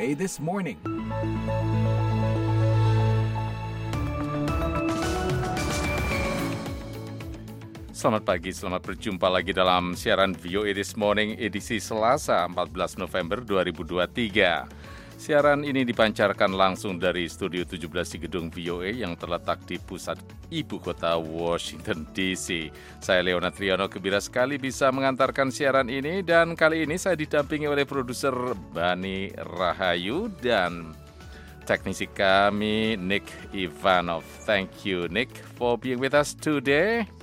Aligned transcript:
VOA 0.00 0.16
This 0.16 0.40
Morning. 0.40 0.80
Selamat 7.92 8.24
pagi, 8.24 8.48
selamat 8.48 8.80
berjumpa 8.80 9.28
lagi 9.28 9.52
dalam 9.52 9.92
siaran 9.92 10.32
VOA 10.32 10.72
This 10.72 10.96
Morning 10.96 11.36
edisi 11.36 11.76
Selasa 11.76 12.48
14 12.48 12.96
November 12.96 13.44
2023. 13.44 14.79
Siaran 15.20 15.68
ini 15.68 15.84
dipancarkan 15.84 16.56
langsung 16.56 16.96
dari 16.96 17.28
Studio 17.28 17.60
17 17.60 17.92
di 18.16 18.18
gedung 18.24 18.48
VOA 18.48 19.04
yang 19.04 19.12
terletak 19.20 19.60
di 19.68 19.76
pusat 19.76 20.16
ibu 20.48 20.80
kota 20.80 21.20
Washington 21.20 22.08
DC. 22.16 22.72
Saya 23.04 23.20
Leona 23.20 23.52
Triano 23.52 23.84
kebira 23.84 24.16
sekali 24.16 24.56
bisa 24.56 24.88
mengantarkan 24.88 25.52
siaran 25.52 25.92
ini 25.92 26.24
dan 26.24 26.56
kali 26.56 26.88
ini 26.88 26.96
saya 26.96 27.20
didampingi 27.20 27.68
oleh 27.68 27.84
produser 27.84 28.32
Bani 28.72 29.28
Rahayu 29.36 30.32
dan 30.40 30.96
teknisi 31.68 32.08
kami 32.08 32.96
Nick 32.96 33.28
Ivanov. 33.52 34.24
Thank 34.48 34.88
you 34.88 35.04
Nick 35.12 35.36
for 35.60 35.76
being 35.76 36.00
with 36.00 36.16
us 36.16 36.32
today. 36.32 37.19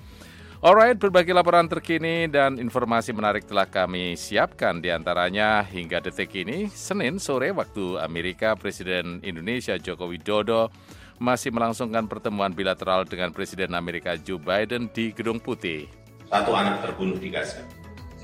Alright, 0.58 0.98
berbagai 0.98 1.38
laporan 1.38 1.70
terkini 1.70 2.26
dan 2.26 2.58
informasi 2.58 3.14
menarik 3.14 3.46
telah 3.46 3.70
kami 3.70 4.18
siapkan 4.18 4.82
di 4.82 4.90
antaranya 4.90 5.62
hingga 5.62 6.02
detik 6.02 6.34
ini, 6.34 6.66
Senin 6.74 7.22
sore 7.22 7.54
waktu 7.54 8.02
Amerika, 8.02 8.58
Presiden 8.58 9.22
Indonesia 9.22 9.78
Joko 9.78 10.10
Widodo 10.10 10.74
masih 11.22 11.54
melangsungkan 11.54 12.10
pertemuan 12.10 12.58
bilateral 12.58 13.06
dengan 13.06 13.30
Presiden 13.30 13.78
Amerika 13.78 14.18
Joe 14.18 14.42
Biden 14.42 14.90
di 14.90 15.14
Gedung 15.14 15.38
Putih. 15.38 15.86
Satu 16.26 16.58
anak 16.58 16.90
terbunuh 16.90 17.22
di 17.22 17.30
Gaza. 17.30 17.62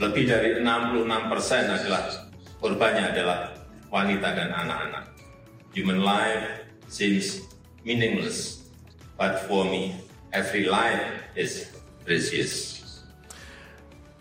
Lebih 0.01 0.25
dari 0.25 0.57
66 0.57 1.29
persen 1.29 1.69
adalah 1.69 2.01
korbannya 2.57 3.13
adalah 3.13 3.53
wanita 3.93 4.33
dan 4.33 4.49
anak-anak. 4.57 5.05
Human 5.77 6.01
life 6.01 6.65
seems 6.89 7.45
meaningless, 7.85 8.65
but 9.21 9.45
for 9.45 9.69
me, 9.69 10.01
every 10.33 10.65
life 10.65 11.29
is 11.37 11.69
precious. 12.03 12.83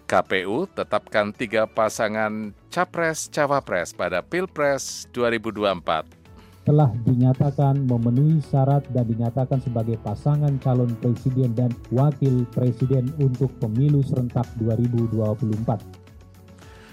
KPU 0.06 0.69
tetapkan 0.69 1.33
tiga 1.33 1.64
pasangan 1.64 2.52
capres-cawapres 2.69 3.97
pada 3.97 4.20
Pilpres 4.20 5.08
2024. 5.16 6.20
telah 6.62 6.94
dinyatakan 7.03 7.91
memenuhi 7.91 8.38
syarat 8.38 8.86
dan 8.94 9.03
dinyatakan 9.10 9.58
sebagai 9.58 9.98
pasangan 9.98 10.62
calon 10.62 10.94
presiden 11.03 11.50
dan 11.58 11.75
wakil 11.91 12.47
presiden 12.55 13.10
untuk 13.19 13.50
pemilu 13.58 13.98
serentak 14.06 14.47
2024. 14.62 15.58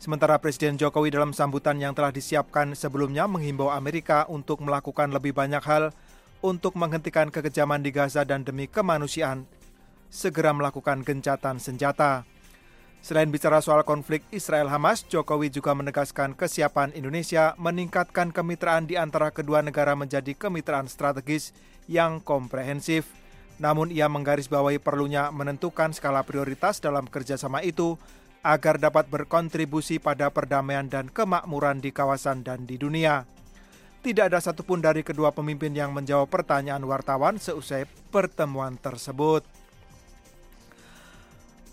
Sementara 0.00 0.40
Presiden 0.40 0.80
Jokowi 0.80 1.12
dalam 1.12 1.36
sambutan 1.36 1.76
yang 1.76 1.92
telah 1.92 2.08
disiapkan 2.08 2.72
sebelumnya 2.72 3.28
menghimbau 3.28 3.68
Amerika 3.68 4.24
untuk 4.32 4.64
melakukan 4.64 5.12
lebih 5.12 5.36
banyak 5.36 5.60
hal 5.60 5.92
untuk 6.40 6.72
menghentikan 6.80 7.28
kekejaman 7.28 7.84
di 7.84 7.92
Gaza 7.92 8.24
dan 8.24 8.48
demi 8.48 8.64
kemanusiaan 8.64 9.44
segera 10.08 10.56
melakukan 10.56 11.04
gencatan 11.04 11.60
senjata. 11.60 12.24
Selain 13.04 13.28
bicara 13.28 13.60
soal 13.60 13.84
konflik 13.84 14.24
Israel-Hamas, 14.32 15.04
Jokowi 15.12 15.52
juga 15.52 15.76
menegaskan 15.76 16.32
kesiapan 16.32 16.88
Indonesia 16.96 17.52
meningkatkan 17.60 18.32
kemitraan 18.32 18.88
di 18.88 18.96
antara 18.96 19.28
kedua 19.28 19.60
negara 19.60 19.92
menjadi 19.92 20.32
kemitraan 20.32 20.88
strategis 20.88 21.52
yang 21.84 22.24
komprehensif. 22.24 23.12
Namun 23.60 23.92
ia 23.92 24.08
menggarisbawahi 24.08 24.80
perlunya 24.80 25.28
menentukan 25.28 25.92
skala 25.92 26.24
prioritas 26.24 26.80
dalam 26.80 27.04
kerjasama 27.04 27.60
itu 27.60 28.00
agar 28.40 28.80
dapat 28.80 29.04
berkontribusi 29.12 30.00
pada 30.00 30.32
perdamaian 30.32 30.88
dan 30.88 31.12
kemakmuran 31.12 31.84
di 31.84 31.92
kawasan 31.92 32.40
dan 32.40 32.64
di 32.64 32.80
dunia. 32.80 33.28
Tidak 34.00 34.32
ada 34.32 34.40
satupun 34.40 34.80
dari 34.80 35.04
kedua 35.04 35.28
pemimpin 35.28 35.76
yang 35.76 35.92
menjawab 35.92 36.32
pertanyaan 36.32 36.80
wartawan 36.88 37.36
seusai 37.36 37.84
pertemuan 38.08 38.80
tersebut. 38.80 39.44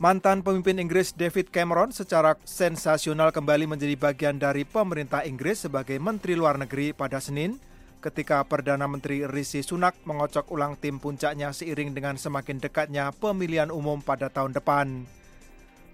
Mantan 0.02 0.42
pemimpin 0.42 0.82
Inggris 0.82 1.14
David 1.14 1.54
Cameron 1.54 1.94
secara 1.94 2.34
sensasional 2.42 3.30
kembali 3.30 3.70
menjadi 3.70 3.94
bagian 3.94 4.42
dari 4.42 4.66
pemerintah 4.66 5.22
Inggris 5.30 5.70
sebagai 5.70 6.02
Menteri 6.02 6.34
Luar 6.34 6.58
Negeri 6.58 6.90
pada 6.90 7.22
Senin 7.22 7.62
ketika 8.02 8.42
Perdana 8.42 8.90
Menteri 8.90 9.30
Rishi 9.30 9.62
Sunak 9.62 9.94
mengocok 10.10 10.50
ulang 10.50 10.74
tim 10.74 10.98
puncaknya 10.98 11.54
seiring 11.54 11.94
dengan 11.94 12.18
semakin 12.18 12.58
dekatnya 12.58 13.14
pemilihan 13.14 13.70
umum 13.70 14.02
pada 14.02 14.34
tahun 14.34 14.58
depan. 14.58 15.06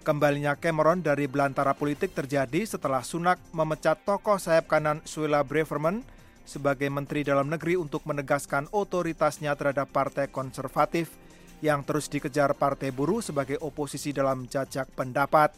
Kembalinya 0.08 0.56
Cameron 0.56 1.04
dari 1.04 1.28
belantara 1.28 1.76
politik 1.76 2.16
terjadi 2.16 2.64
setelah 2.64 3.04
Sunak 3.04 3.36
memecat 3.52 4.08
tokoh 4.08 4.40
sayap 4.40 4.72
kanan 4.72 5.04
Suella 5.04 5.44
Braverman 5.44 6.00
sebagai 6.48 6.88
Menteri 6.88 7.28
Dalam 7.28 7.52
Negeri 7.52 7.76
untuk 7.76 8.08
menegaskan 8.08 8.72
otoritasnya 8.72 9.52
terhadap 9.52 9.92
Partai 9.92 10.32
Konservatif 10.32 11.27
yang 11.64 11.82
terus 11.82 12.06
dikejar 12.06 12.54
Partai 12.54 12.94
Buruh 12.94 13.22
sebagai 13.22 13.58
oposisi 13.62 14.14
dalam 14.14 14.46
jajak 14.46 14.90
pendapat. 14.94 15.54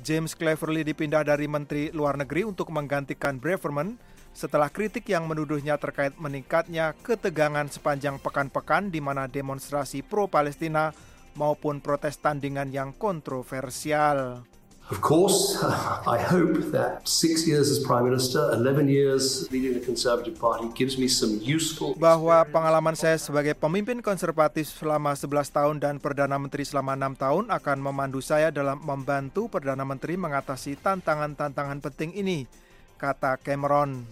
James 0.00 0.32
Cleverly 0.32 0.86
dipindah 0.86 1.26
dari 1.26 1.44
Menteri 1.44 1.92
Luar 1.92 2.16
Negeri 2.16 2.48
untuk 2.48 2.72
menggantikan 2.72 3.36
Braverman 3.36 4.00
setelah 4.32 4.70
kritik 4.70 5.04
yang 5.10 5.26
menuduhnya 5.26 5.76
terkait 5.76 6.16
meningkatnya 6.16 6.94
ketegangan 7.04 7.68
sepanjang 7.68 8.16
pekan-pekan 8.22 8.88
di 8.88 9.02
mana 9.02 9.26
demonstrasi 9.26 10.00
pro-Palestina 10.06 10.94
maupun 11.34 11.82
protes 11.82 12.16
tandingan 12.16 12.70
yang 12.72 12.96
kontroversial. 12.96 14.49
Of 14.90 14.98
course, 15.06 15.54
I 16.14 16.18
hope 16.18 16.74
that 16.74 17.06
six 17.06 17.46
years 17.46 17.70
as 17.70 17.78
Prime 17.78 18.10
Minister, 18.10 18.50
11 18.58 18.90
years 18.90 19.46
leading 19.54 19.78
the 19.78 19.84
Conservative 19.86 20.34
Party 20.34 20.66
gives 20.74 20.98
me 20.98 21.06
some 21.06 21.38
useful... 21.38 21.94
Bahwa 21.94 22.42
pengalaman 22.50 22.98
saya 22.98 23.14
sebagai 23.14 23.54
pemimpin 23.54 24.02
konservatif 24.02 24.66
selama 24.74 25.14
11 25.14 25.46
tahun 25.54 25.76
dan 25.78 26.02
Perdana 26.02 26.34
Menteri 26.42 26.66
selama 26.66 26.98
6 26.98 27.22
tahun 27.22 27.44
akan 27.54 27.78
memandu 27.78 28.18
saya 28.18 28.50
dalam 28.50 28.82
membantu 28.82 29.46
Perdana 29.46 29.86
Menteri 29.86 30.18
mengatasi 30.18 30.74
tantangan-tantangan 30.82 31.78
penting 31.78 32.10
ini, 32.18 32.50
kata 32.98 33.38
Cameron. 33.38 34.02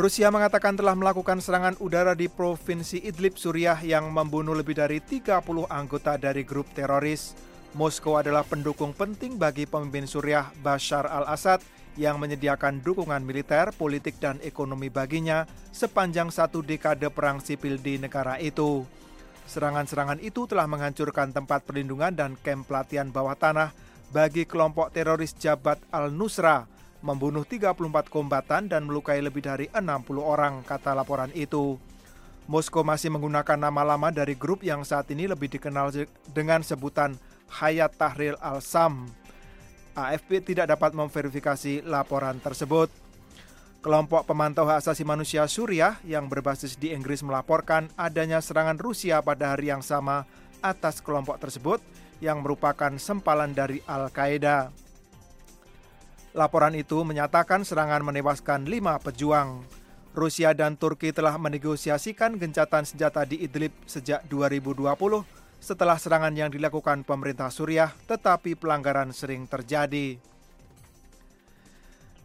Rusia 0.00 0.32
mengatakan 0.32 0.80
telah 0.80 0.96
melakukan 0.96 1.44
serangan 1.44 1.76
udara 1.76 2.16
di 2.16 2.24
Provinsi 2.24 3.04
Idlib, 3.04 3.36
Suriah 3.36 3.76
yang 3.84 4.08
membunuh 4.08 4.56
lebih 4.56 4.72
dari 4.72 4.96
30 4.96 5.44
anggota 5.68 6.16
dari 6.16 6.40
grup 6.40 6.64
teroris. 6.72 7.36
Moskow 7.76 8.16
adalah 8.16 8.40
pendukung 8.40 8.96
penting 8.96 9.36
bagi 9.36 9.68
pemimpin 9.68 10.08
Suriah 10.08 10.48
Bashar 10.64 11.04
al-Assad 11.04 11.60
yang 12.00 12.16
menyediakan 12.16 12.80
dukungan 12.80 13.20
militer, 13.20 13.76
politik, 13.76 14.16
dan 14.16 14.40
ekonomi 14.40 14.88
baginya 14.88 15.44
sepanjang 15.68 16.32
satu 16.32 16.64
dekade 16.64 17.12
perang 17.12 17.36
sipil 17.44 17.76
di 17.76 18.00
negara 18.00 18.40
itu. 18.40 18.88
Serangan-serangan 19.52 20.24
itu 20.24 20.48
telah 20.48 20.64
menghancurkan 20.64 21.36
tempat 21.36 21.68
perlindungan 21.68 22.16
dan 22.16 22.40
kamp 22.40 22.64
pelatihan 22.64 23.12
bawah 23.12 23.36
tanah 23.36 23.76
bagi 24.08 24.48
kelompok 24.48 24.96
teroris 24.96 25.36
Jabat 25.36 25.76
al-Nusra, 25.92 26.64
membunuh 27.00 27.44
34 27.48 28.12
kombatan 28.12 28.68
dan 28.68 28.84
melukai 28.84 29.20
lebih 29.24 29.44
dari 29.44 29.66
60 29.72 30.20
orang, 30.20 30.60
kata 30.64 30.92
laporan 30.92 31.32
itu. 31.32 31.80
Moskow 32.50 32.82
masih 32.82 33.14
menggunakan 33.14 33.56
nama 33.56 33.86
lama 33.86 34.10
dari 34.10 34.34
grup 34.34 34.66
yang 34.66 34.82
saat 34.82 35.06
ini 35.14 35.30
lebih 35.30 35.46
dikenal 35.52 35.94
dengan 36.34 36.66
sebutan 36.66 37.14
Hayat 37.50 37.94
Tahrir 37.94 38.34
al-Sam. 38.42 39.06
AFP 39.94 40.42
tidak 40.42 40.70
dapat 40.70 40.94
memverifikasi 40.94 41.86
laporan 41.86 42.38
tersebut. 42.38 42.90
Kelompok 43.80 44.28
pemantau 44.28 44.68
hak 44.68 44.84
asasi 44.84 45.08
manusia 45.08 45.48
Suriah 45.48 45.96
yang 46.04 46.28
berbasis 46.28 46.76
di 46.76 46.92
Inggris 46.92 47.24
melaporkan 47.24 47.88
adanya 47.96 48.44
serangan 48.44 48.76
Rusia 48.76 49.24
pada 49.24 49.56
hari 49.56 49.72
yang 49.72 49.80
sama 49.80 50.28
atas 50.60 51.00
kelompok 51.00 51.40
tersebut 51.40 51.80
yang 52.20 52.44
merupakan 52.44 52.92
sempalan 53.00 53.56
dari 53.56 53.80
Al-Qaeda. 53.88 54.89
Laporan 56.30 56.78
itu 56.78 57.02
menyatakan 57.02 57.66
serangan 57.66 58.06
menewaskan 58.06 58.62
lima 58.62 58.94
pejuang. 59.02 59.66
Rusia 60.14 60.54
dan 60.54 60.78
Turki 60.78 61.10
telah 61.10 61.34
menegosiasikan 61.34 62.38
gencatan 62.38 62.86
senjata 62.86 63.26
di 63.26 63.42
Idlib 63.42 63.74
sejak 63.86 64.22
2020 64.30 64.94
setelah 65.58 65.98
serangan 65.98 66.30
yang 66.30 66.50
dilakukan 66.50 67.02
pemerintah 67.02 67.50
Suriah, 67.50 67.90
tetapi 68.06 68.54
pelanggaran 68.54 69.10
sering 69.10 69.50
terjadi. 69.50 70.22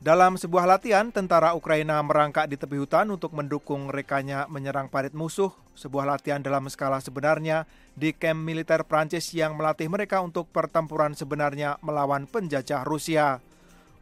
Dalam 0.05 0.37
sebuah 0.37 0.69
latihan, 0.69 1.09
tentara 1.09 1.57
Ukraina 1.57 1.97
merangkak 2.05 2.45
di 2.45 2.61
tepi 2.61 2.77
hutan 2.77 3.09
untuk 3.09 3.33
mendukung 3.33 3.89
rekannya 3.89 4.45
menyerang 4.53 4.85
parit 4.85 5.17
musuh, 5.17 5.49
sebuah 5.73 6.05
latihan 6.05 6.45
dalam 6.45 6.69
skala 6.69 7.01
sebenarnya 7.01 7.65
di 7.97 8.13
kamp 8.13 8.37
militer 8.37 8.85
Prancis 8.85 9.33
yang 9.33 9.57
melatih 9.57 9.89
mereka 9.89 10.21
untuk 10.21 10.45
pertempuran 10.53 11.17
sebenarnya 11.17 11.81
melawan 11.81 12.29
penjajah 12.29 12.85
Rusia. 12.85 13.41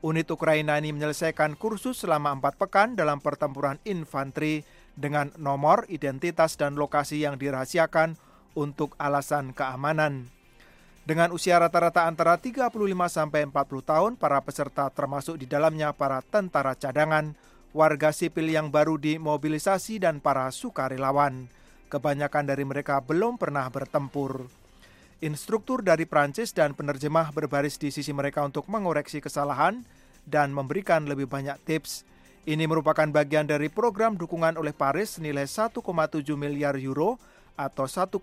Unit 0.03 0.27
Ukraina 0.27 0.75
ini 0.83 0.91
menyelesaikan 0.91 1.55
kursus 1.55 2.03
selama 2.03 2.35
empat 2.35 2.59
pekan 2.59 2.91
dalam 2.91 3.23
pertempuran 3.23 3.79
infanteri 3.87 4.67
dengan 4.99 5.31
nomor, 5.39 5.87
identitas, 5.87 6.59
dan 6.59 6.75
lokasi 6.75 7.23
yang 7.23 7.39
dirahasiakan 7.39 8.19
untuk 8.51 8.99
alasan 8.99 9.55
keamanan. 9.55 10.27
Dengan 11.07 11.31
usia 11.31 11.55
rata-rata 11.55 12.03
antara 12.03 12.35
35 12.35 12.67
sampai 13.07 13.47
40 13.47 13.55
tahun, 13.83 14.11
para 14.19 14.43
peserta 14.43 14.91
termasuk 14.91 15.39
di 15.39 15.47
dalamnya 15.47 15.95
para 15.95 16.19
tentara 16.19 16.75
cadangan, 16.75 17.31
warga 17.71 18.11
sipil 18.11 18.51
yang 18.51 18.67
baru 18.67 18.99
dimobilisasi 18.99 20.03
dan 20.03 20.19
para 20.19 20.51
sukarelawan. 20.51 21.47
Kebanyakan 21.87 22.43
dari 22.43 22.67
mereka 22.67 22.99
belum 22.99 23.39
pernah 23.39 23.67
bertempur. 23.71 24.62
Instruktur 25.23 25.79
dari 25.79 26.03
Prancis 26.03 26.51
dan 26.51 26.75
penerjemah 26.75 27.31
berbaris 27.31 27.79
di 27.79 27.95
sisi 27.95 28.11
mereka 28.11 28.43
untuk 28.43 28.67
mengoreksi 28.67 29.23
kesalahan 29.23 29.79
dan 30.27 30.51
memberikan 30.51 31.07
lebih 31.07 31.31
banyak 31.31 31.55
tips. 31.63 32.03
Ini 32.43 32.67
merupakan 32.67 33.07
bagian 33.07 33.47
dari 33.47 33.71
program 33.71 34.19
dukungan 34.19 34.59
oleh 34.59 34.75
Paris 34.75 35.15
senilai 35.15 35.47
1,7 35.47 35.79
miliar 36.35 36.75
euro 36.75 37.15
atau 37.55 37.87
1,8 37.87 38.19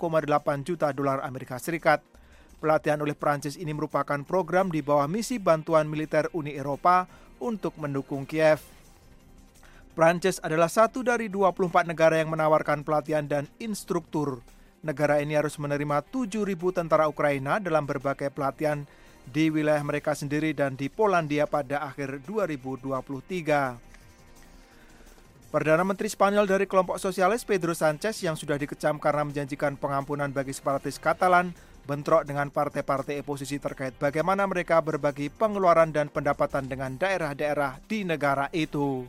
juta 0.60 0.92
dolar 0.92 1.24
Amerika 1.24 1.56
Serikat 1.56 2.04
Pelatihan 2.60 3.00
oleh 3.00 3.16
Prancis 3.16 3.56
ini 3.56 3.72
merupakan 3.72 4.20
program 4.20 4.68
di 4.68 4.84
bawah 4.84 5.08
misi 5.08 5.40
bantuan 5.40 5.88
militer 5.88 6.28
Uni 6.36 6.52
Eropa 6.52 7.08
untuk 7.40 7.72
mendukung 7.80 8.28
Kiev. 8.28 8.60
Prancis 9.96 10.36
adalah 10.44 10.68
satu 10.68 11.00
dari 11.00 11.32
24 11.32 11.88
negara 11.88 12.20
yang 12.20 12.28
menawarkan 12.28 12.84
pelatihan 12.84 13.24
dan 13.24 13.48
instruktur. 13.56 14.44
Negara 14.80 15.20
ini 15.20 15.36
harus 15.36 15.60
menerima 15.60 16.00
7.000 16.08 16.56
tentara 16.72 17.04
Ukraina 17.04 17.60
dalam 17.60 17.84
berbagai 17.84 18.32
pelatihan 18.32 18.88
di 19.28 19.52
wilayah 19.52 19.84
mereka 19.84 20.16
sendiri 20.16 20.56
dan 20.56 20.72
di 20.72 20.88
Polandia 20.88 21.44
pada 21.44 21.84
akhir 21.84 22.24
2023. 22.24 23.92
Perdana 25.52 25.84
Menteri 25.84 26.08
Spanyol 26.08 26.48
dari 26.48 26.64
kelompok 26.64 26.96
sosialis 26.96 27.44
Pedro 27.44 27.76
Sanchez 27.76 28.24
yang 28.24 28.40
sudah 28.40 28.56
dikecam 28.56 28.96
karena 28.96 29.28
menjanjikan 29.28 29.76
pengampunan 29.76 30.32
bagi 30.32 30.56
separatis 30.56 30.96
Katalan 30.96 31.52
bentrok 31.84 32.24
dengan 32.24 32.48
partai-partai 32.48 33.20
oposisi 33.20 33.60
terkait 33.60 33.92
bagaimana 34.00 34.48
mereka 34.48 34.80
berbagi 34.80 35.28
pengeluaran 35.28 35.92
dan 35.92 36.08
pendapatan 36.08 36.70
dengan 36.70 36.96
daerah-daerah 36.96 37.84
di 37.84 38.06
negara 38.06 38.48
itu. 38.54 39.04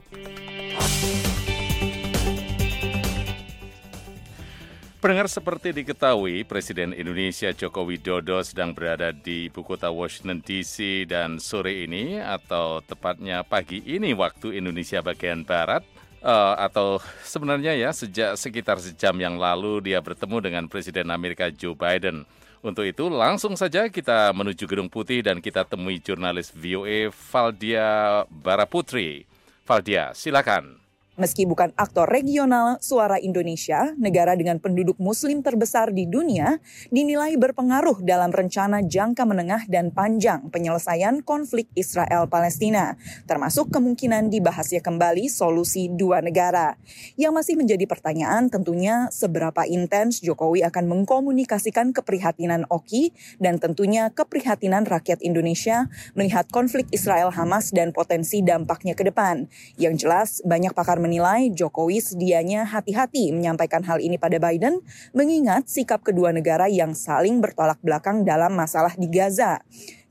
Pendengar 5.01 5.25
seperti 5.25 5.73
diketahui, 5.73 6.45
Presiden 6.45 6.93
Indonesia 6.93 7.49
Joko 7.57 7.89
Widodo 7.89 8.37
sedang 8.45 8.69
berada 8.69 9.09
di 9.09 9.49
ibu 9.49 9.65
kota 9.65 9.89
Washington 9.89 10.45
DC 10.45 11.09
dan 11.09 11.41
sore 11.41 11.89
ini 11.89 12.21
atau 12.21 12.85
tepatnya 12.85 13.41
pagi 13.41 13.81
ini 13.81 14.13
waktu 14.13 14.61
Indonesia 14.61 15.01
bagian 15.01 15.41
Barat 15.41 15.81
uh, 16.21 16.53
atau 16.53 17.01
sebenarnya 17.25 17.73
ya 17.73 17.89
sejak 17.89 18.37
sekitar 18.37 18.77
sejam 18.77 19.17
yang 19.17 19.41
lalu 19.41 19.81
dia 19.89 19.97
bertemu 20.05 20.37
dengan 20.37 20.63
Presiden 20.69 21.09
Amerika 21.09 21.49
Joe 21.49 21.73
Biden. 21.73 22.21
Untuk 22.61 22.85
itu 22.85 23.09
langsung 23.09 23.57
saja 23.57 23.89
kita 23.89 24.29
menuju 24.37 24.69
Gedung 24.69 24.85
Putih 24.85 25.25
dan 25.25 25.41
kita 25.41 25.65
temui 25.65 25.97
jurnalis 25.97 26.53
VOA 26.53 27.09
Valdia 27.09 28.21
Baraputri. 28.29 29.25
Valdia, 29.65 30.13
silakan. 30.13 30.80
Meski 31.21 31.45
bukan 31.45 31.69
aktor 31.77 32.09
regional, 32.09 32.81
suara 32.81 33.21
Indonesia, 33.21 33.93
negara 34.01 34.33
dengan 34.33 34.57
penduduk 34.57 34.97
muslim 34.97 35.45
terbesar 35.45 35.93
di 35.93 36.09
dunia, 36.09 36.57
dinilai 36.89 37.37
berpengaruh 37.37 38.01
dalam 38.01 38.33
rencana 38.33 38.81
jangka 38.81 39.21
menengah 39.29 39.69
dan 39.69 39.93
panjang 39.93 40.49
penyelesaian 40.49 41.21
konflik 41.21 41.69
Israel-Palestina, 41.77 42.97
termasuk 43.29 43.69
kemungkinan 43.69 44.33
dibahasnya 44.33 44.81
kembali 44.81 45.29
solusi 45.29 45.93
dua 45.93 46.25
negara. 46.25 46.73
Yang 47.21 47.33
masih 47.37 47.55
menjadi 47.61 47.85
pertanyaan 47.85 48.49
tentunya 48.49 49.05
seberapa 49.13 49.61
intens 49.69 50.25
Jokowi 50.25 50.65
akan 50.65 50.89
mengkomunikasikan 50.89 51.93
keprihatinan 51.93 52.65
Oki 52.73 53.13
dan 53.37 53.61
tentunya 53.61 54.09
keprihatinan 54.09 54.89
rakyat 54.89 55.21
Indonesia 55.21 55.85
melihat 56.17 56.49
konflik 56.49 56.89
Israel-Hamas 56.89 57.77
dan 57.77 57.93
potensi 57.93 58.41
dampaknya 58.41 58.97
ke 58.97 59.05
depan. 59.05 59.45
Yang 59.77 59.95
jelas, 60.01 60.29
banyak 60.41 60.73
pakar 60.73 60.97
menilai 61.11 61.51
Jokowi 61.51 61.99
sedianya 61.99 62.63
hati-hati 62.63 63.35
menyampaikan 63.35 63.83
hal 63.83 63.99
ini 63.99 64.15
pada 64.15 64.39
Biden, 64.39 64.79
mengingat 65.11 65.67
sikap 65.67 66.07
kedua 66.07 66.31
negara 66.31 66.71
yang 66.71 66.95
saling 66.95 67.43
bertolak 67.43 67.83
belakang 67.83 68.23
dalam 68.23 68.55
masalah 68.55 68.95
di 68.95 69.11
Gaza. 69.11 69.59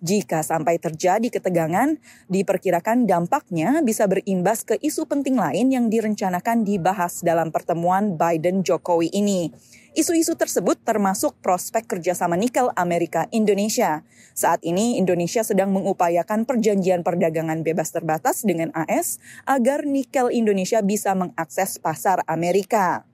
Jika 0.00 0.40
sampai 0.40 0.80
terjadi 0.80 1.28
ketegangan, 1.28 2.00
diperkirakan 2.32 3.04
dampaknya 3.04 3.84
bisa 3.84 4.08
berimbas 4.08 4.64
ke 4.64 4.80
isu 4.80 5.04
penting 5.04 5.36
lain 5.36 5.68
yang 5.68 5.92
direncanakan 5.92 6.64
dibahas 6.64 7.20
dalam 7.20 7.52
pertemuan 7.52 8.16
Biden-Jokowi 8.16 9.12
ini. 9.12 9.52
Isu-isu 9.92 10.38
tersebut 10.40 10.80
termasuk 10.80 11.36
prospek 11.44 11.84
kerjasama 11.84 12.38
nikel 12.40 12.72
Amerika-Indonesia. 12.78 14.06
Saat 14.32 14.64
ini 14.64 14.96
Indonesia 14.96 15.44
sedang 15.44 15.74
mengupayakan 15.76 16.48
perjanjian 16.48 17.04
perdagangan 17.04 17.60
bebas 17.60 17.92
terbatas 17.92 18.40
dengan 18.40 18.72
AS 18.72 19.20
agar 19.44 19.84
nikel 19.84 20.32
Indonesia 20.32 20.80
bisa 20.80 21.12
mengakses 21.12 21.76
pasar 21.76 22.24
Amerika. 22.24 23.09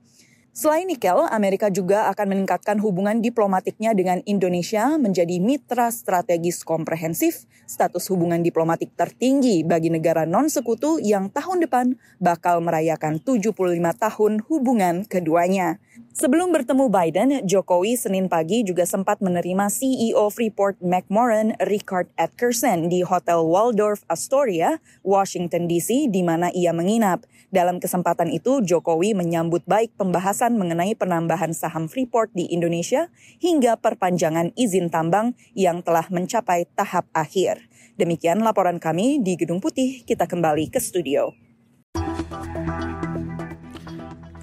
Selain 0.57 0.89
nikel, 0.89 1.21
Amerika 1.29 1.69
juga 1.69 2.09
akan 2.09 2.33
meningkatkan 2.33 2.81
hubungan 2.81 3.21
diplomatiknya 3.21 3.93
dengan 3.93 4.25
Indonesia 4.25 4.97
menjadi 4.97 5.37
mitra 5.37 5.93
strategis 5.93 6.65
komprehensif, 6.65 7.45
status 7.69 8.09
hubungan 8.09 8.41
diplomatik 8.41 8.89
tertinggi 8.97 9.61
bagi 9.69 9.93
negara 9.93 10.25
non-sekutu 10.25 10.97
yang 10.97 11.29
tahun 11.29 11.61
depan 11.61 12.01
bakal 12.25 12.65
merayakan 12.65 13.21
75 13.21 13.53
tahun 14.01 14.33
hubungan 14.49 15.05
keduanya. 15.05 15.77
Sebelum 16.17 16.49
bertemu 16.49 16.89
Biden, 16.89 17.29
Jokowi 17.45 18.01
Senin 18.01 18.33
pagi 18.33 18.65
juga 18.65 18.89
sempat 18.89 19.21
menerima 19.21 19.69
CEO 19.69 20.33
Freeport 20.33 20.81
McMoran 20.81 21.53
Richard 21.69 22.09
Atkerson 22.17 22.89
di 22.89 23.05
Hotel 23.05 23.45
Waldorf 23.45 24.09
Astoria, 24.09 24.81
Washington 25.05 25.69
DC, 25.69 26.09
di 26.09 26.25
mana 26.25 26.49
ia 26.57 26.73
menginap. 26.73 27.29
Dalam 27.53 27.77
kesempatan 27.77 28.33
itu, 28.33 28.65
Jokowi 28.65 29.13
menyambut 29.13 29.69
baik 29.69 29.93
pembahasan 30.01 30.46
mengenai 30.55 30.95
penambahan 30.95 31.51
saham 31.51 31.91
Freeport 31.91 32.31
di 32.31 32.47
Indonesia 32.55 33.11
hingga 33.43 33.75
perpanjangan 33.75 34.55
izin 34.55 34.87
tambang 34.95 35.35
yang 35.59 35.83
telah 35.83 36.07
mencapai 36.07 36.71
tahap 36.79 37.11
akhir. 37.11 37.67
Demikian 37.99 38.47
laporan 38.47 38.79
kami 38.79 39.19
di 39.19 39.35
Gedung 39.35 39.59
Putih. 39.59 40.07
Kita 40.07 40.31
kembali 40.31 40.71
ke 40.71 40.79
studio. 40.79 41.35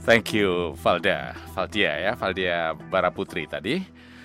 Thank 0.04 0.36
you, 0.36 0.76
Valda. 0.84 1.32
Valdia 1.56 1.96
ya, 1.96 2.12
Valdia 2.20 2.76
Baraputri 2.76 3.48
tadi. 3.48 3.80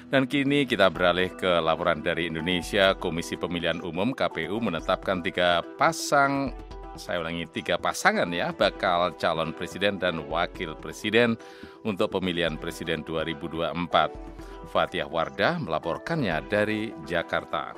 Dan 0.09 0.25
kini 0.25 0.65
kita 0.65 0.89
beralih 0.89 1.31
ke 1.37 1.61
laporan 1.61 2.01
dari 2.01 2.33
Indonesia. 2.33 2.97
Komisi 2.97 3.37
Pemilihan 3.37 3.85
Umum 3.85 4.17
KPU 4.17 4.59
menetapkan 4.59 5.21
tiga 5.21 5.61
pasang, 5.77 6.57
saya 6.99 7.23
ulangi 7.23 7.47
tiga 7.49 7.79
pasangan 7.79 8.29
ya, 8.35 8.51
bakal 8.53 9.17
calon 9.17 9.55
presiden 9.55 9.97
dan 9.97 10.21
wakil 10.27 10.75
presiden 10.77 11.39
untuk 11.87 12.19
pemilihan 12.19 12.59
presiden 12.59 13.07
2024. 13.07 13.73
Fatih 14.69 15.09
Wardah 15.09 15.57
melaporkannya 15.63 16.45
dari 16.51 16.93
Jakarta. 17.09 17.73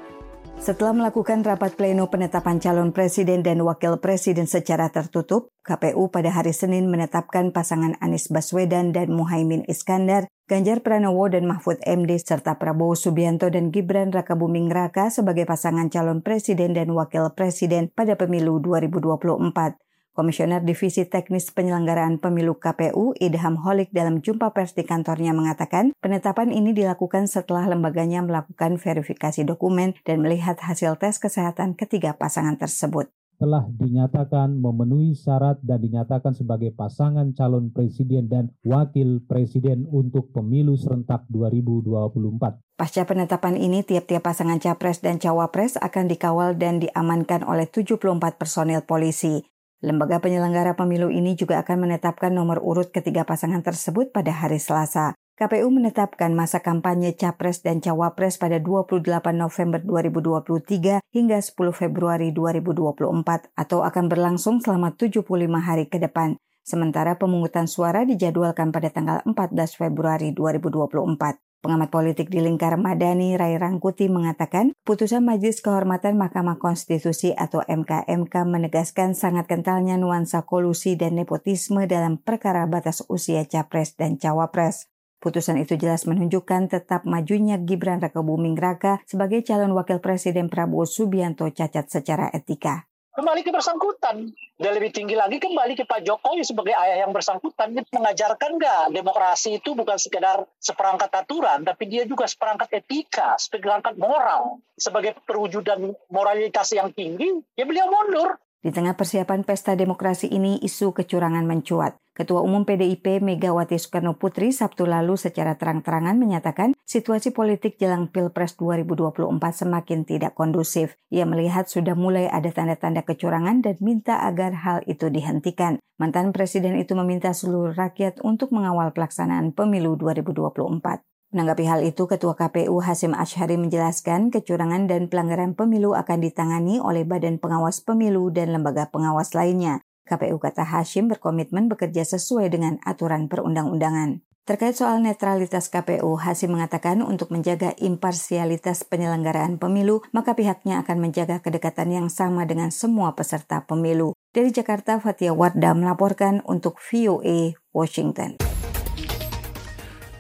Setelah 0.61 0.93
melakukan 0.93 1.41
rapat 1.41 1.73
pleno 1.73 2.13
penetapan 2.13 2.61
calon 2.61 2.91
presiden 2.93 3.41
dan 3.41 3.65
wakil 3.65 3.97
presiden 3.97 4.45
secara 4.45 4.93
tertutup, 4.93 5.49
KPU 5.65 6.13
pada 6.13 6.29
hari 6.29 6.53
Senin 6.53 6.91
menetapkan 6.91 7.49
pasangan 7.49 7.97
Anies 8.03 8.29
Baswedan 8.29 8.93
dan 8.93 9.09
Muhaimin 9.15 9.65
Iskandar, 9.65 10.29
Ganjar 10.51 10.83
Pranowo 10.83 11.31
dan 11.31 11.47
Mahfud 11.47 11.79
MD 11.87 12.19
serta 12.19 12.59
Prabowo 12.59 12.99
Subianto 12.99 13.47
dan 13.55 13.71
Gibran 13.71 14.11
Rakabuming 14.11 14.67
Raka 14.67 15.07
sebagai 15.07 15.47
pasangan 15.47 15.87
calon 15.95 16.27
presiden 16.27 16.75
dan 16.75 16.91
wakil 16.91 17.31
presiden 17.39 17.87
pada 17.87 18.19
pemilu 18.19 18.59
2024. 18.59 19.79
Komisioner 20.11 20.59
Divisi 20.67 21.07
Teknis 21.07 21.55
Penyelenggaraan 21.55 22.19
Pemilu 22.19 22.59
KPU, 22.59 23.15
Idham 23.23 23.63
Holik 23.63 23.95
dalam 23.95 24.27
jumpa 24.27 24.51
pers 24.51 24.75
di 24.75 24.83
kantornya 24.83 25.31
mengatakan, 25.31 25.95
penetapan 26.03 26.51
ini 26.51 26.75
dilakukan 26.75 27.31
setelah 27.31 27.71
lembaganya 27.71 28.19
melakukan 28.19 28.75
verifikasi 28.75 29.47
dokumen 29.47 29.95
dan 30.03 30.19
melihat 30.19 30.59
hasil 30.59 30.99
tes 30.99 31.23
kesehatan 31.23 31.79
ketiga 31.79 32.19
pasangan 32.19 32.59
tersebut 32.59 33.07
telah 33.41 33.65
dinyatakan 33.73 34.53
memenuhi 34.61 35.17
syarat 35.17 35.57
dan 35.65 35.81
dinyatakan 35.81 36.37
sebagai 36.37 36.77
pasangan 36.77 37.33
calon 37.33 37.73
presiden 37.73 38.29
dan 38.29 38.53
wakil 38.61 39.25
presiden 39.25 39.89
untuk 39.89 40.29
pemilu 40.37 40.77
serentak 40.77 41.25
2024. 41.33 42.61
Pasca 42.77 43.03
penetapan 43.09 43.57
ini, 43.57 43.81
tiap-tiap 43.81 44.29
pasangan 44.29 44.61
capres 44.61 45.01
dan 45.01 45.17
cawapres 45.17 45.81
akan 45.81 46.05
dikawal 46.13 46.61
dan 46.61 46.85
diamankan 46.85 47.41
oleh 47.49 47.65
74 47.65 48.37
personil 48.37 48.85
polisi. 48.85 49.41
Lembaga 49.81 50.21
penyelenggara 50.21 50.77
pemilu 50.77 51.09
ini 51.09 51.33
juga 51.33 51.65
akan 51.65 51.89
menetapkan 51.89 52.29
nomor 52.37 52.61
urut 52.61 52.93
ketiga 52.93 53.25
pasangan 53.25 53.65
tersebut 53.65 54.13
pada 54.13 54.29
hari 54.29 54.61
Selasa. 54.61 55.17
KPU 55.41 55.73
menetapkan 55.73 56.37
masa 56.37 56.61
kampanye 56.61 57.17
Capres 57.17 57.65
dan 57.65 57.81
Cawapres 57.81 58.37
pada 58.37 58.61
28 58.61 59.01
November 59.33 59.81
2023 59.81 61.01
hingga 61.01 61.39
10 61.41 61.57
Februari 61.73 62.29
2024 62.29 63.49
atau 63.57 63.81
akan 63.81 64.05
berlangsung 64.13 64.61
selama 64.61 64.93
75 64.93 65.25
hari 65.65 65.89
ke 65.89 65.97
depan. 65.97 66.37
Sementara 66.61 67.17
pemungutan 67.17 67.65
suara 67.65 68.05
dijadwalkan 68.05 68.69
pada 68.69 68.93
tanggal 68.93 69.25
14 69.25 69.81
Februari 69.81 70.37
2024. 70.37 71.41
Pengamat 71.65 71.89
politik 71.89 72.29
di 72.29 72.45
lingkar 72.45 72.77
Madani 72.77 73.33
Rai 73.41 73.57
Rangkuti 73.57 74.13
mengatakan, 74.13 74.77
putusan 74.85 75.25
Majelis 75.25 75.65
Kehormatan 75.65 76.21
Mahkamah 76.21 76.61
Konstitusi 76.61 77.33
atau 77.33 77.65
MKMK 77.65 78.45
menegaskan 78.45 79.17
sangat 79.17 79.49
kentalnya 79.49 79.97
nuansa 79.97 80.45
kolusi 80.45 81.01
dan 81.01 81.17
nepotisme 81.17 81.89
dalam 81.89 82.21
perkara 82.21 82.69
batas 82.69 83.01
usia 83.09 83.49
capres 83.49 83.97
dan 83.97 84.21
cawapres. 84.21 84.85
Putusan 85.21 85.61
itu 85.61 85.77
jelas 85.77 86.09
menunjukkan 86.09 86.73
tetap 86.73 87.05
majunya 87.05 87.61
Gibran 87.61 88.01
Raka 88.01 88.25
Buming 88.25 88.57
Raka 88.57 89.05
sebagai 89.05 89.45
calon 89.45 89.77
wakil 89.77 90.01
presiden 90.01 90.49
Prabowo 90.49 90.89
Subianto 90.89 91.45
cacat 91.53 91.93
secara 91.93 92.33
etika 92.33 92.91
kembali 93.21 93.45
ke 93.45 93.53
bersangkutan. 93.53 94.33
Dan 94.61 94.71
lebih 94.77 94.93
tinggi 94.97 95.13
lagi 95.13 95.37
kembali 95.37 95.77
ke 95.77 95.85
Pak 95.85 96.05
Jokowi 96.05 96.41
sebagai 96.41 96.73
ayah 96.73 97.05
yang 97.05 97.13
bersangkutan. 97.13 97.77
Dia 97.77 97.85
mengajarkan 97.93 98.51
nggak 98.57 98.83
demokrasi 98.97 99.61
itu 99.61 99.77
bukan 99.77 100.01
sekedar 100.01 100.49
seperangkat 100.57 101.13
aturan, 101.13 101.65
tapi 101.65 101.89
dia 101.89 102.09
juga 102.09 102.25
seperangkat 102.25 102.81
etika, 102.81 103.37
seperangkat 103.37 104.01
moral. 104.01 104.65
Sebagai 104.77 105.17
perwujudan 105.29 105.93
moralitas 106.09 106.73
yang 106.73 106.93
tinggi, 106.97 107.29
ya 107.57 107.69
beliau 107.69 107.93
mundur. 107.93 108.41
Di 108.61 108.69
tengah 108.69 108.93
persiapan 108.93 109.41
pesta 109.41 109.73
demokrasi 109.73 110.29
ini, 110.29 110.61
isu 110.61 110.93
kecurangan 110.93 111.49
mencuat. 111.49 111.97
Ketua 112.13 112.45
Umum 112.45 112.69
PDIP 112.69 113.25
Megawati 113.25 113.81
Soekarno 113.81 114.21
Putri 114.21 114.53
Sabtu 114.53 114.85
lalu 114.85 115.17
secara 115.17 115.57
terang-terangan 115.57 116.21
menyatakan 116.21 116.77
situasi 116.85 117.33
politik 117.33 117.81
jelang 117.81 118.13
Pilpres 118.13 118.61
2024 118.61 119.33
semakin 119.65 120.05
tidak 120.05 120.37
kondusif. 120.37 121.01
Ia 121.09 121.25
melihat 121.25 121.73
sudah 121.73 121.97
mulai 121.97 122.29
ada 122.29 122.53
tanda-tanda 122.53 123.01
kecurangan 123.09 123.65
dan 123.65 123.81
minta 123.81 124.21
agar 124.29 124.53
hal 124.53 124.85
itu 124.85 125.09
dihentikan. 125.09 125.81
Mantan 125.97 126.37
Presiden 126.37 126.77
itu 126.77 126.93
meminta 126.93 127.33
seluruh 127.33 127.73
rakyat 127.73 128.21
untuk 128.21 128.53
mengawal 128.53 128.93
pelaksanaan 128.93 129.57
pemilu 129.57 129.97
2024. 129.97 131.10
Menanggapi 131.31 131.63
hal 131.63 131.87
itu, 131.87 132.11
Ketua 132.11 132.35
KPU 132.35 132.83
Hasim 132.83 133.15
Ashari 133.15 133.55
menjelaskan 133.55 134.35
kecurangan 134.35 134.91
dan 134.91 135.07
pelanggaran 135.07 135.55
pemilu 135.55 135.95
akan 135.95 136.27
ditangani 136.27 136.83
oleh 136.83 137.07
Badan 137.07 137.39
Pengawas 137.39 137.79
Pemilu 137.87 138.35
dan 138.35 138.51
lembaga 138.51 138.91
pengawas 138.91 139.31
lainnya. 139.39 139.79
KPU 140.11 140.43
kata 140.43 140.67
Hashim 140.67 141.07
berkomitmen 141.07 141.71
bekerja 141.71 142.03
sesuai 142.03 142.51
dengan 142.51 142.83
aturan 142.83 143.31
perundang-undangan. 143.31 144.27
Terkait 144.43 144.75
soal 144.75 144.99
netralitas 144.99 145.71
KPU, 145.71 146.19
Hasim 146.19 146.59
mengatakan 146.59 146.99
untuk 147.07 147.31
menjaga 147.31 147.79
imparsialitas 147.79 148.83
penyelenggaraan 148.83 149.63
pemilu, 149.63 150.03
maka 150.11 150.35
pihaknya 150.35 150.83
akan 150.83 150.99
menjaga 150.99 151.39
kedekatan 151.39 151.95
yang 151.95 152.09
sama 152.11 152.43
dengan 152.43 152.75
semua 152.75 153.15
peserta 153.15 153.63
pemilu. 153.63 154.19
Dari 154.35 154.51
Jakarta, 154.51 154.99
Fatia 154.99 155.31
Wardah 155.31 155.79
melaporkan 155.79 156.43
untuk 156.43 156.83
VOA 156.83 157.55
Washington. 157.71 158.50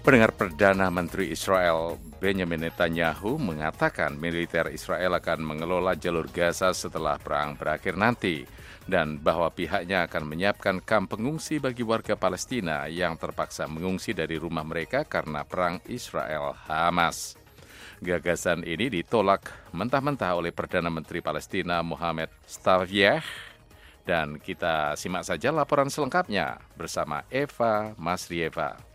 Pendengar 0.00 0.32
Perdana 0.32 0.88
Menteri 0.88 1.28
Israel 1.28 2.00
Benjamin 2.24 2.64
Netanyahu 2.64 3.36
mengatakan 3.36 4.16
militer 4.16 4.72
Israel 4.72 5.12
akan 5.20 5.44
mengelola 5.44 5.92
jalur 5.92 6.24
Gaza 6.32 6.72
setelah 6.72 7.20
perang 7.20 7.52
berakhir 7.52 8.00
nanti 8.00 8.48
dan 8.88 9.20
bahwa 9.20 9.52
pihaknya 9.52 10.08
akan 10.08 10.24
menyiapkan 10.24 10.80
kamp 10.80 11.12
pengungsi 11.12 11.60
bagi 11.60 11.84
warga 11.84 12.16
Palestina 12.16 12.88
yang 12.88 13.20
terpaksa 13.20 13.68
mengungsi 13.68 14.16
dari 14.16 14.40
rumah 14.40 14.64
mereka 14.64 15.04
karena 15.04 15.44
perang 15.44 15.84
Israel-Hamas. 15.84 17.36
Gagasan 18.00 18.64
ini 18.64 18.88
ditolak 18.88 19.52
mentah-mentah 19.76 20.32
oleh 20.32 20.48
Perdana 20.48 20.88
Menteri 20.88 21.20
Palestina 21.20 21.84
Mohamed 21.84 22.32
Stavyeh 22.48 23.20
dan 24.08 24.40
kita 24.40 24.96
simak 24.96 25.28
saja 25.28 25.52
laporan 25.52 25.92
selengkapnya 25.92 26.56
bersama 26.72 27.20
Eva 27.28 27.92
Masrieva. 28.00 28.89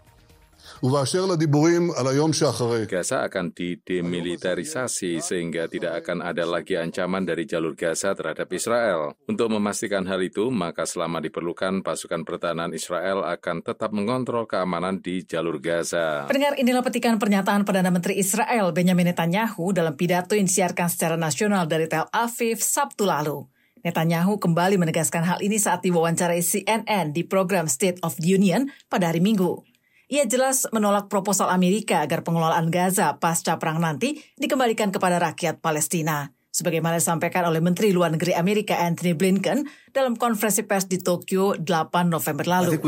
Gaza 2.89 3.25
akan 3.25 3.53
didemilitarisasi 3.53 5.22
sehingga 5.22 5.69
tidak 5.69 6.05
akan 6.05 6.25
ada 6.25 6.43
lagi 6.45 6.74
ancaman 6.74 7.25
dari 7.25 7.45
jalur 7.45 7.77
Gaza 7.77 8.17
terhadap 8.17 8.50
Israel. 8.50 9.13
Untuk 9.29 9.53
memastikan 9.53 10.05
hal 10.10 10.22
itu, 10.25 10.50
maka 10.50 10.89
selama 10.89 11.22
diperlukan 11.22 11.86
pasukan 11.86 12.25
pertahanan 12.25 12.74
Israel 12.74 13.22
akan 13.25 13.62
tetap 13.62 13.93
mengontrol 13.93 14.50
keamanan 14.50 15.01
di 15.01 15.22
jalur 15.25 15.62
Gaza. 15.62 16.25
Pendengar 16.25 16.57
inilah 16.57 16.81
petikan 16.81 17.22
pernyataan 17.22 17.65
Perdana 17.65 17.93
Menteri 17.93 18.17
Israel 18.17 18.74
Benjamin 18.74 19.13
Netanyahu 19.13 19.69
dalam 19.75 19.93
pidato 19.93 20.34
yang 20.34 20.50
disiarkan 20.50 20.89
secara 20.89 21.15
nasional 21.19 21.69
dari 21.69 21.86
Tel 21.86 22.10
Aviv 22.10 22.62
Sabtu 22.62 23.05
lalu. 23.05 23.45
Netanyahu 23.86 24.41
kembali 24.41 24.81
menegaskan 24.81 25.22
hal 25.22 25.39
ini 25.45 25.62
saat 25.62 25.86
diwawancarai 25.86 26.41
CNN 26.41 27.13
di 27.13 27.22
program 27.22 27.69
State 27.69 28.01
of 28.01 28.17
the 28.17 28.34
Union 28.34 28.74
pada 28.89 29.13
hari 29.13 29.22
Minggu. 29.22 29.75
Ia 30.05 30.29
jelas 30.29 30.69
menolak 30.69 31.09
proposal 31.09 31.50
Amerika 31.50 32.05
agar 32.05 32.21
pengelolaan 32.21 32.69
Gaza 32.69 33.17
pasca 33.17 33.57
perang 33.57 33.81
nanti 33.81 34.21
dikembalikan 34.38 34.93
kepada 34.93 35.17
rakyat 35.17 35.65
Palestina 35.65 36.34
sebagaimana 36.55 37.03
disampaikan 37.03 37.51
oleh 37.51 37.59
Menteri 37.59 37.91
Luar 37.91 38.15
Negeri 38.15 38.31
Amerika 38.31 38.79
Anthony 38.79 39.12
Blinken 39.12 39.67
dalam 39.91 40.15
konferensi 40.15 40.63
pers 40.63 40.88
di 40.88 41.03
Tokyo 41.03 41.55
8 41.59 42.07
November 42.07 42.47
lalu. 42.47 42.79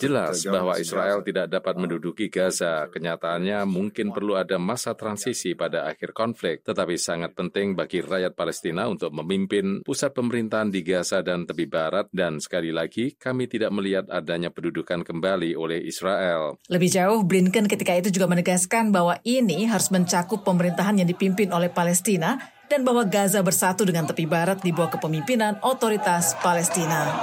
Jelas 0.00 0.44
bahwa 0.44 0.76
Israel 0.76 1.20
tidak 1.24 1.46
dapat 1.48 1.74
menduduki 1.76 2.28
Gaza. 2.28 2.88
Kenyataannya 2.92 3.64
mungkin 3.64 4.12
perlu 4.12 4.36
ada 4.36 4.60
masa 4.60 4.92
transisi 4.92 5.56
pada 5.56 5.88
akhir 5.88 6.12
konflik, 6.12 6.64
tetapi 6.64 7.00
sangat 7.00 7.32
penting 7.32 7.72
bagi 7.72 8.04
rakyat 8.04 8.36
Palestina 8.36 8.88
untuk 8.88 9.12
memimpin 9.16 9.84
pusat 9.84 10.12
pemerintahan 10.12 10.68
di 10.68 10.84
Gaza 10.84 11.24
dan 11.24 11.48
tepi 11.48 11.64
barat 11.64 12.08
dan 12.12 12.40
sekali 12.40 12.72
lagi 12.72 13.16
kami 13.16 13.48
tidak 13.48 13.72
melihat 13.72 14.08
adanya 14.08 14.48
pendudukan 14.52 15.04
kembali 15.04 15.52
oleh 15.56 15.80
Israel. 15.84 16.56
Lebih 16.72 16.88
jauh, 16.92 17.20
Blinken 17.24 17.68
ketika 17.68 17.92
itu 17.92 18.08
juga 18.08 18.28
menegaskan 18.28 18.88
bahwa 18.88 19.20
ini 19.24 19.68
harus 19.68 19.92
men 19.92 20.09
mencakup 20.10 20.42
pemerintahan 20.42 20.98
yang 20.98 21.06
dipimpin 21.06 21.54
oleh 21.54 21.70
Palestina 21.70 22.34
dan 22.66 22.82
bahwa 22.82 23.06
Gaza 23.06 23.46
bersatu 23.46 23.86
dengan 23.86 24.10
tepi 24.10 24.26
barat 24.26 24.58
di 24.58 24.74
bawah 24.74 24.90
kepemimpinan 24.98 25.62
otoritas 25.62 26.34
Palestina. 26.42 27.14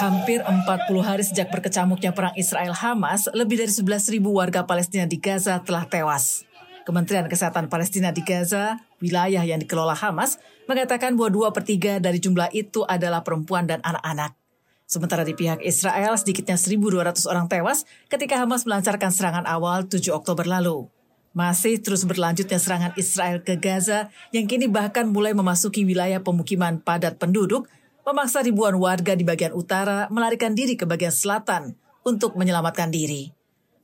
Hampir 0.00 0.40
40 0.40 0.64
hari 1.04 1.28
sejak 1.28 1.52
berkecamuknya 1.52 2.16
perang 2.16 2.32
Israel-Hamas, 2.40 3.36
lebih 3.36 3.60
dari 3.60 3.68
11.000 3.68 4.16
warga 4.24 4.64
Palestina 4.64 5.04
di 5.04 5.20
Gaza 5.20 5.60
telah 5.60 5.84
tewas. 5.84 6.48
Kementerian 6.88 7.28
Kesehatan 7.28 7.68
Palestina 7.68 8.16
di 8.16 8.24
Gaza, 8.24 8.80
wilayah 9.04 9.44
yang 9.44 9.60
dikelola 9.60 9.92
Hamas, 9.92 10.40
mengatakan 10.64 11.20
bahwa 11.20 11.28
dua 11.28 11.48
per 11.52 11.68
tiga 11.68 12.00
dari 12.00 12.16
jumlah 12.16 12.48
itu 12.56 12.80
adalah 12.88 13.20
perempuan 13.20 13.68
dan 13.68 13.84
anak-anak. 13.84 14.45
Sementara 14.86 15.26
di 15.26 15.34
pihak 15.34 15.66
Israel, 15.66 16.14
sedikitnya 16.14 16.54
1.200 16.54 17.26
orang 17.26 17.50
tewas 17.50 17.82
ketika 18.06 18.38
Hamas 18.38 18.62
melancarkan 18.62 19.10
serangan 19.10 19.42
awal 19.42 19.90
7 19.90 20.14
Oktober 20.14 20.46
lalu. 20.46 20.86
Masih 21.34 21.82
terus 21.82 22.06
berlanjutnya 22.06 22.56
serangan 22.56 22.94
Israel 22.94 23.42
ke 23.42 23.58
Gaza 23.58 24.08
yang 24.30 24.46
kini 24.46 24.70
bahkan 24.70 25.10
mulai 25.10 25.34
memasuki 25.34 25.82
wilayah 25.82 26.22
pemukiman 26.22 26.78
padat 26.80 27.18
penduduk, 27.18 27.66
memaksa 28.06 28.46
ribuan 28.46 28.78
warga 28.78 29.12
di 29.18 29.26
bagian 29.26 29.52
utara 29.52 30.06
melarikan 30.08 30.54
diri 30.54 30.78
ke 30.78 30.86
bagian 30.86 31.12
selatan 31.12 31.74
untuk 32.06 32.38
menyelamatkan 32.38 32.88
diri. 32.88 33.34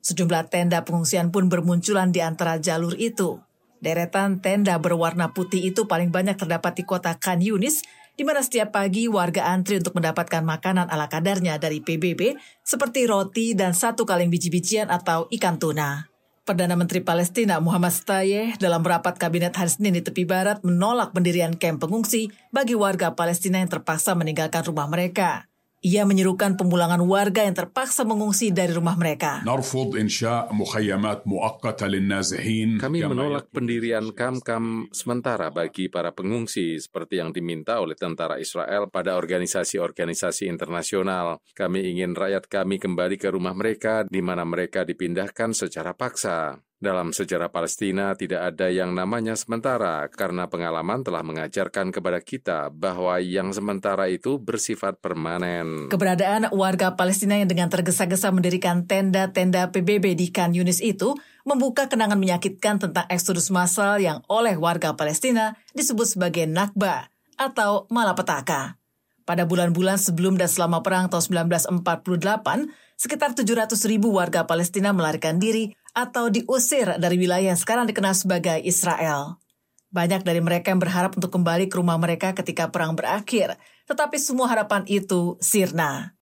Sejumlah 0.06 0.48
tenda 0.54 0.86
pengungsian 0.86 1.34
pun 1.34 1.50
bermunculan 1.50 2.14
di 2.14 2.22
antara 2.22 2.62
jalur 2.62 2.94
itu. 2.94 3.42
Deretan 3.82 4.38
tenda 4.38 4.78
berwarna 4.78 5.34
putih 5.34 5.66
itu 5.66 5.90
paling 5.90 6.14
banyak 6.14 6.38
terdapat 6.38 6.78
di 6.78 6.86
kota 6.86 7.18
Khan 7.18 7.42
Yunis 7.42 7.82
di 8.16 8.22
mana 8.22 8.44
setiap 8.44 8.76
pagi 8.76 9.08
warga 9.08 9.48
antri 9.50 9.80
untuk 9.80 9.96
mendapatkan 9.96 10.44
makanan 10.44 10.88
ala 10.88 11.08
kadarnya 11.08 11.56
dari 11.56 11.80
PBB 11.80 12.36
seperti 12.62 13.08
roti 13.08 13.56
dan 13.56 13.72
satu 13.72 14.04
kaleng 14.04 14.28
biji-bijian 14.28 14.92
atau 14.92 15.28
ikan 15.32 15.56
tuna. 15.56 16.12
Perdana 16.42 16.74
Menteri 16.74 16.98
Palestina 16.98 17.62
Muhammad 17.62 17.94
Stayeh 17.94 18.58
dalam 18.58 18.82
rapat 18.82 19.14
kabinet 19.14 19.54
hari 19.54 19.70
Senin 19.70 19.94
di 19.94 20.02
tepi 20.02 20.26
barat 20.26 20.58
menolak 20.66 21.14
pendirian 21.14 21.54
kamp 21.54 21.78
pengungsi 21.78 22.34
bagi 22.50 22.74
warga 22.74 23.14
Palestina 23.14 23.62
yang 23.62 23.70
terpaksa 23.70 24.18
meninggalkan 24.18 24.66
rumah 24.66 24.90
mereka. 24.90 25.51
Ia 25.82 26.06
menyerukan 26.06 26.54
pemulangan 26.54 27.02
warga 27.10 27.42
yang 27.42 27.58
terpaksa 27.58 28.06
mengungsi 28.06 28.54
dari 28.54 28.70
rumah 28.70 28.94
mereka. 28.94 29.42
Kami 32.78 33.02
menolak 33.02 33.50
pendirian 33.50 34.14
kam-kam 34.14 34.86
sementara 34.94 35.50
bagi 35.50 35.90
para 35.90 36.14
pengungsi 36.14 36.78
seperti 36.78 37.18
yang 37.18 37.34
diminta 37.34 37.82
oleh 37.82 37.98
tentara 37.98 38.38
Israel 38.38 38.94
pada 38.94 39.18
organisasi-organisasi 39.18 40.46
internasional. 40.46 41.42
Kami 41.50 41.82
ingin 41.90 42.14
rakyat 42.14 42.46
kami 42.46 42.78
kembali 42.78 43.18
ke 43.18 43.34
rumah 43.34 43.50
mereka 43.50 44.06
di 44.06 44.22
mana 44.22 44.46
mereka 44.46 44.86
dipindahkan 44.86 45.50
secara 45.50 45.98
paksa. 45.98 46.62
Dalam 46.82 47.14
sejarah 47.14 47.46
Palestina 47.46 48.10
tidak 48.18 48.42
ada 48.42 48.66
yang 48.66 48.90
namanya 48.90 49.38
sementara 49.38 50.10
karena 50.10 50.50
pengalaman 50.50 51.06
telah 51.06 51.22
mengajarkan 51.22 51.94
kepada 51.94 52.18
kita 52.18 52.74
bahwa 52.74 53.22
yang 53.22 53.54
sementara 53.54 54.10
itu 54.10 54.42
bersifat 54.42 54.98
permanen. 54.98 55.86
Keberadaan 55.94 56.50
warga 56.50 56.98
Palestina 56.98 57.38
yang 57.38 57.46
dengan 57.46 57.70
tergesa-gesa 57.70 58.34
mendirikan 58.34 58.82
tenda-tenda 58.82 59.70
PBB 59.70 60.18
di 60.18 60.34
Khan 60.34 60.58
Yunis 60.58 60.82
itu 60.82 61.14
membuka 61.46 61.86
kenangan 61.86 62.18
menyakitkan 62.18 62.82
tentang 62.82 63.06
eksodus 63.06 63.54
massal 63.54 64.02
yang 64.02 64.18
oleh 64.26 64.58
warga 64.58 64.98
Palestina 64.98 65.54
disebut 65.78 66.18
sebagai 66.18 66.50
Nakba 66.50 67.06
atau 67.38 67.86
malapetaka. 67.94 68.82
Pada 69.22 69.46
bulan-bulan 69.46 70.02
sebelum 70.02 70.34
dan 70.34 70.50
selama 70.50 70.82
perang 70.82 71.06
tahun 71.06 71.46
1948, 71.46 71.78
sekitar 72.98 73.38
700 73.38 73.78
ribu 73.86 74.10
warga 74.18 74.50
Palestina 74.50 74.90
melarikan 74.90 75.38
diri 75.38 75.78
atau 75.92 76.32
diusir 76.32 76.96
dari 76.96 77.16
wilayah 77.20 77.52
yang 77.52 77.60
sekarang 77.60 77.84
dikenal 77.88 78.16
sebagai 78.16 78.58
Israel. 78.64 79.40
Banyak 79.92 80.24
dari 80.24 80.40
mereka 80.40 80.72
yang 80.72 80.80
berharap 80.80 81.12
untuk 81.20 81.28
kembali 81.28 81.68
ke 81.68 81.76
rumah 81.76 82.00
mereka 82.00 82.32
ketika 82.32 82.72
perang 82.72 82.96
berakhir, 82.96 83.60
tetapi 83.84 84.16
semua 84.16 84.48
harapan 84.48 84.88
itu 84.88 85.36
sirna. 85.36 86.16